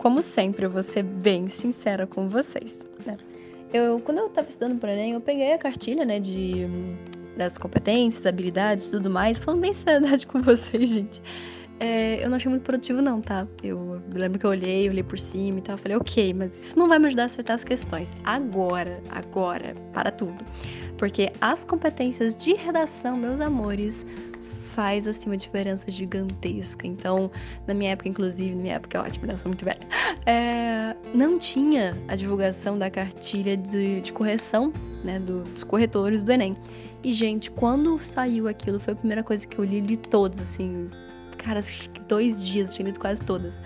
como 0.00 0.22
sempre, 0.22 0.64
eu 0.64 0.70
vou 0.70 0.82
ser 0.82 1.02
bem 1.02 1.46
sincera 1.46 2.06
com 2.06 2.26
vocês. 2.26 2.88
Né? 3.04 3.18
Eu, 3.70 4.00
quando 4.00 4.16
eu 4.16 4.28
estava 4.28 4.48
estudando 4.48 4.80
para 4.80 4.94
Enem, 4.94 5.12
eu 5.12 5.20
peguei 5.20 5.52
a 5.52 5.58
cartilha, 5.58 6.06
né, 6.06 6.18
de 6.18 6.66
das 7.36 7.58
competências, 7.58 8.24
habilidades, 8.24 8.90
tudo 8.90 9.10
mais. 9.10 9.36
Falando 9.36 9.60
bem 9.60 9.72
verdade 9.72 10.24
com 10.26 10.40
vocês, 10.40 10.88
gente. 10.88 11.22
É, 11.78 12.24
eu 12.24 12.30
não 12.30 12.36
achei 12.36 12.48
muito 12.48 12.62
produtivo, 12.62 13.02
não, 13.02 13.20
tá? 13.20 13.46
Eu 13.62 14.00
lembro 14.14 14.38
que 14.38 14.46
eu 14.46 14.50
olhei, 14.50 14.88
olhei 14.88 15.02
por 15.02 15.18
cima 15.18 15.58
e 15.58 15.62
tal. 15.62 15.76
Falei, 15.76 15.98
ok, 15.98 16.32
mas 16.32 16.58
isso 16.58 16.78
não 16.78 16.88
vai 16.88 16.98
me 16.98 17.06
ajudar 17.06 17.24
a 17.24 17.26
acertar 17.26 17.56
as 17.56 17.64
questões. 17.64 18.16
Agora, 18.24 19.02
agora, 19.10 19.74
para 19.92 20.10
tudo. 20.10 20.42
Porque 20.96 21.30
as 21.42 21.64
competências 21.66 22.34
de 22.34 22.54
redação, 22.54 23.18
meus 23.18 23.38
amores, 23.38 24.06
faz 24.70 25.06
assim 25.06 25.28
uma 25.28 25.36
diferença 25.36 25.90
gigantesca. 25.90 26.86
Então, 26.86 27.30
na 27.66 27.74
minha 27.74 27.92
época, 27.92 28.08
inclusive, 28.08 28.54
na 28.54 28.62
minha 28.62 28.74
época 28.76 28.98
é 28.98 29.00
ótimo, 29.00 29.26
né? 29.26 29.34
Eu 29.34 29.38
sou 29.38 29.48
muito 29.48 29.64
velha. 29.64 29.80
É, 30.26 30.96
não 31.14 31.38
tinha 31.38 31.96
a 32.08 32.16
divulgação 32.16 32.78
da 32.78 32.90
cartilha 32.90 33.56
de, 33.56 34.00
de 34.00 34.12
correção, 34.12 34.72
né? 35.04 35.18
Do, 35.18 35.42
dos 35.44 35.64
corretores 35.64 36.22
do 36.22 36.32
Enem. 36.32 36.56
E, 37.02 37.12
gente, 37.12 37.50
quando 37.50 37.98
saiu 38.00 38.48
aquilo, 38.48 38.78
foi 38.78 38.92
a 38.92 38.96
primeira 38.96 39.22
coisa 39.22 39.46
que 39.46 39.58
eu 39.58 39.64
li, 39.64 39.80
li 39.80 39.96
todos, 39.96 40.38
assim. 40.38 40.88
Cara, 41.38 41.60
dois 42.06 42.46
dias, 42.46 42.74
tinha 42.74 42.86
lido 42.86 43.00
quase 43.00 43.22
todas 43.22 43.60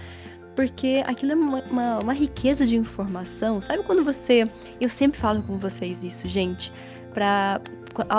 porque 0.55 1.03
aquilo 1.05 1.33
é 1.33 1.35
uma, 1.35 1.63
uma, 1.65 1.99
uma, 1.99 2.13
riqueza 2.13 2.65
de 2.65 2.77
informação. 2.77 3.61
Sabe 3.61 3.83
quando 3.83 4.05
você. 4.05 4.49
Eu 4.81 4.89
sempre 4.89 5.19
falo 5.19 5.43
com 5.43 5.59
vocês 5.59 6.05
isso, 6.05 6.29
gente. 6.29 6.73
Pra, 7.13 7.61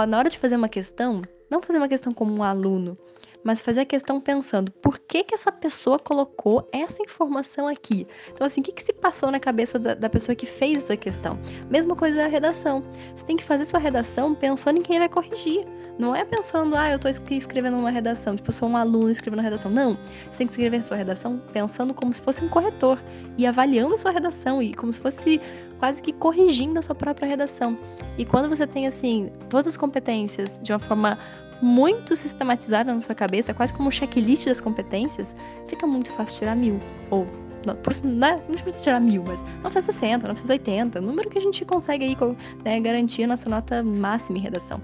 na 0.07 0.17
hora 0.17 0.29
de 0.29 0.37
fazer 0.37 0.57
uma 0.57 0.67
questão, 0.67 1.21
não 1.49 1.61
fazer 1.61 1.77
uma 1.77 1.87
questão 1.87 2.13
como 2.13 2.33
um 2.35 2.43
aluno, 2.43 2.97
mas 3.45 3.61
fazer 3.61 3.81
a 3.81 3.85
questão 3.85 4.19
pensando 4.19 4.71
por 4.71 4.97
que, 4.97 5.23
que 5.23 5.35
essa 5.35 5.51
pessoa 5.51 5.99
colocou 5.99 6.67
essa 6.73 7.03
informação 7.03 7.67
aqui. 7.67 8.07
Então, 8.33 8.47
assim, 8.47 8.59
o 8.59 8.63
que, 8.63 8.71
que 8.71 8.81
se 8.81 8.91
passou 8.91 9.29
na 9.29 9.39
cabeça 9.39 9.77
da, 9.77 9.93
da 9.93 10.09
pessoa 10.09 10.35
que 10.35 10.47
fez 10.47 10.83
essa 10.83 10.97
questão? 10.97 11.39
Mesma 11.69 11.95
coisa 11.95 12.17
da 12.17 12.27
redação. 12.27 12.83
Você 13.13 13.23
tem 13.23 13.37
que 13.37 13.43
fazer 13.43 13.65
sua 13.65 13.79
redação 13.79 14.33
pensando 14.33 14.79
em 14.79 14.81
quem 14.81 14.97
vai 14.97 15.07
corrigir. 15.07 15.63
Não 15.99 16.13
é 16.13 16.25
pensando, 16.25 16.75
ah, 16.75 16.91
eu 16.91 16.99
tô 16.99 17.07
escrevendo 17.07 17.77
uma 17.77 17.91
redação, 17.91 18.35
tipo, 18.35 18.49
eu 18.49 18.53
sou 18.53 18.67
um 18.67 18.75
aluno 18.75 19.11
escrevendo 19.11 19.39
uma 19.39 19.43
redação. 19.43 19.69
Não. 19.69 19.97
Você 20.29 20.39
tem 20.39 20.47
que 20.47 20.53
escrever 20.53 20.83
sua 20.83 20.97
redação 20.97 21.39
pensando 21.53 21.93
como 21.93 22.11
se 22.13 22.21
fosse 22.23 22.43
um 22.43 22.49
corretor 22.49 22.99
e 23.37 23.45
avaliando 23.45 23.97
sua 23.99 24.11
redação 24.11 24.61
e 24.61 24.73
como 24.73 24.91
se 24.91 24.99
fosse 24.99 25.39
quase 25.79 26.01
que 26.01 26.11
corrigindo 26.11 26.79
a 26.79 26.81
sua 26.81 26.95
própria 26.95 27.27
redação. 27.27 27.77
E 28.17 28.25
quando 28.25 28.49
você 28.49 28.65
tem, 28.65 28.87
assim, 28.87 29.31
todas 29.49 29.67
as 29.67 29.77
competências 29.77 30.59
de 30.63 30.73
uma 30.73 30.79
forma 30.79 31.17
muito 31.61 32.15
sistematizada 32.15 32.93
na 32.93 32.99
sua 32.99 33.15
cabeça, 33.15 33.53
quase 33.53 33.73
como 33.73 33.87
um 33.87 33.91
checklist 33.91 34.45
das 34.45 34.61
competências, 34.61 35.35
fica 35.67 35.85
muito 35.87 36.11
fácil 36.11 36.39
tirar 36.39 36.55
mil. 36.55 36.79
Ou, 37.09 37.27
não, 37.65 37.75
não, 38.03 38.41
precisa 38.41 38.83
tirar 38.83 38.99
mil, 38.99 39.23
mas 39.25 39.41
960, 39.63 40.27
980, 40.27 41.01
número 41.01 41.29
que 41.29 41.37
a 41.37 41.41
gente 41.41 41.65
consegue 41.65 42.05
aí 42.05 42.17
né, 42.63 42.79
garantir 42.79 43.23
a 43.23 43.27
nossa 43.27 43.49
nota 43.49 43.83
máxima 43.83 44.37
em 44.37 44.41
redação. 44.41 44.81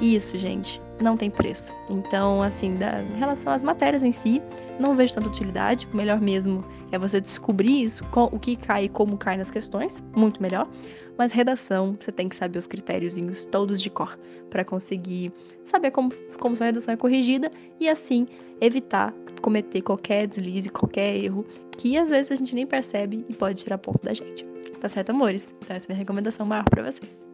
Isso, 0.00 0.36
gente, 0.36 0.80
não 1.00 1.16
tem 1.16 1.30
preço. 1.30 1.72
Então, 1.90 2.42
assim, 2.42 2.74
da, 2.74 3.02
em 3.02 3.18
relação 3.18 3.52
às 3.52 3.62
matérias 3.62 4.02
em 4.02 4.12
si, 4.12 4.40
não 4.78 4.94
vejo 4.94 5.14
tanta 5.14 5.28
utilidade. 5.28 5.88
O 5.92 5.96
melhor 5.96 6.20
mesmo 6.20 6.64
é 6.92 6.98
você 6.98 7.20
descobrir 7.20 7.84
isso, 7.84 8.04
o 8.12 8.38
que 8.38 8.56
cai 8.56 8.84
e 8.84 8.88
como 8.88 9.16
cai 9.16 9.36
nas 9.36 9.50
questões, 9.50 10.02
muito 10.14 10.40
melhor. 10.40 10.68
Mas 11.16 11.32
redação, 11.32 11.96
você 11.98 12.10
tem 12.10 12.28
que 12.28 12.36
saber 12.36 12.58
os 12.58 12.66
critériozinhos 12.66 13.44
todos 13.46 13.80
de 13.80 13.88
cor 13.88 14.18
para 14.50 14.64
conseguir 14.64 15.32
saber 15.62 15.90
como, 15.90 16.10
como 16.38 16.56
sua 16.56 16.66
redação 16.66 16.94
é 16.94 16.96
corrigida 16.96 17.50
e 17.78 17.88
assim 17.88 18.26
evitar 18.60 19.14
cometer 19.40 19.82
qualquer 19.82 20.26
deslize, 20.26 20.70
qualquer 20.70 21.16
erro 21.16 21.44
que 21.76 21.98
às 21.98 22.10
vezes 22.10 22.32
a 22.32 22.34
gente 22.34 22.54
nem 22.54 22.66
percebe 22.66 23.24
e 23.28 23.34
pode 23.34 23.62
tirar 23.62 23.78
ponto 23.78 24.02
da 24.02 24.14
gente. 24.14 24.44
Tá 24.80 24.88
certo, 24.88 25.10
amores? 25.10 25.54
Então 25.62 25.76
essa 25.76 25.86
é 25.86 25.88
a 25.88 25.92
minha 25.94 25.98
recomendação 25.98 26.46
maior 26.46 26.64
para 26.64 26.90
vocês. 26.90 27.33